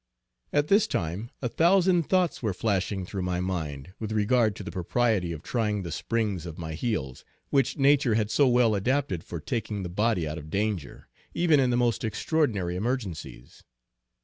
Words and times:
At 0.51 0.67
this 0.67 0.87
time 0.87 1.29
a 1.43 1.47
thousand 1.47 2.09
thoughts 2.09 2.41
were 2.41 2.55
flashing 2.55 3.05
through 3.05 3.21
my 3.21 3.39
mind 3.39 3.93
with 3.99 4.11
regard 4.11 4.55
to 4.55 4.63
the 4.63 4.71
propriety 4.71 5.31
of 5.31 5.43
trying 5.43 5.83
the 5.83 5.91
springs 5.91 6.47
of 6.47 6.57
my 6.57 6.73
heels, 6.73 7.23
which 7.51 7.77
nature 7.77 8.15
had 8.15 8.31
so 8.31 8.47
well 8.47 8.73
adapted 8.73 9.23
for 9.23 9.39
taking 9.39 9.83
the 9.83 9.89
body 9.89 10.27
out 10.27 10.39
of 10.39 10.49
danger, 10.49 11.07
even 11.35 11.59
in 11.59 11.69
the 11.69 11.77
most 11.77 12.03
extraordinary 12.03 12.75
emergencies. 12.75 13.63